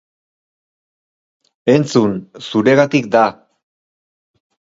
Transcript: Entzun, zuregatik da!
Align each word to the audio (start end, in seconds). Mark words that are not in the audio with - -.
Entzun, 1.73 2.15
zuregatik 2.49 3.11
da! 3.19 3.23